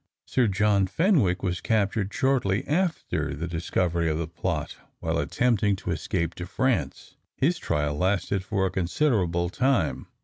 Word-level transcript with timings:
Sir 0.25 0.47
John 0.47 0.87
Fenwick, 0.87 1.43
was 1.43 1.61
captured 1.61 2.11
shortly 2.11 2.67
after 2.67 3.35
the 3.35 3.45
discovery 3.47 4.09
of 4.09 4.17
the 4.17 4.25
plot, 4.27 4.77
while 4.99 5.19
attempting 5.19 5.75
to 5.75 5.91
escape 5.91 6.33
to 6.41 6.47
France. 6.47 7.17
His 7.37 7.59
trial 7.59 7.95
lasted 7.95 8.43
for 8.43 8.65
a 8.65 8.71
considerable 8.71 9.49
time. 9.49 10.07